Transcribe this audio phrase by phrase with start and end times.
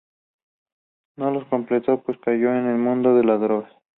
[1.15, 3.71] No los completó, pues cayó en el mundo de las drogas.